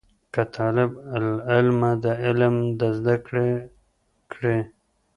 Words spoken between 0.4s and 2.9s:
طالب العلم د علم د